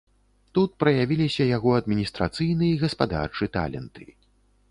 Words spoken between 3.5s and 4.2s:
таленты.